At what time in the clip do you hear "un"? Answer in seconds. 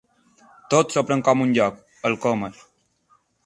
1.47-1.55